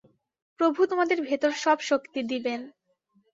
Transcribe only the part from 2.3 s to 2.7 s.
দিবেন।